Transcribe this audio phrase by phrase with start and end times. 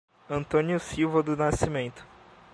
[0.27, 2.03] Antônio Silva do Nascimento